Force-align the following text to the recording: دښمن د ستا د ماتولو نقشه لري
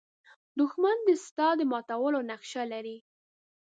دښمن 0.59 0.97
د 1.07 1.09
ستا 1.25 1.47
د 1.59 1.61
ماتولو 1.71 2.19
نقشه 2.31 2.63
لري 2.73 2.97